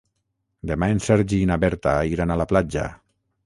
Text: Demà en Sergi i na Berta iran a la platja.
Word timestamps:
Demà 0.71 0.89
en 0.93 1.03
Sergi 1.09 1.43
i 1.43 1.51
na 1.51 1.59
Berta 1.67 1.95
iran 2.15 2.33
a 2.33 2.41
la 2.45 2.51
platja. 2.55 2.91